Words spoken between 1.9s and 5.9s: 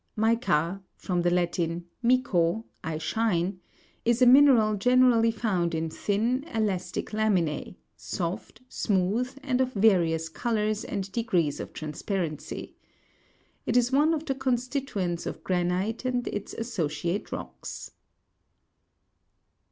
mico, I shine), is a mineral generally found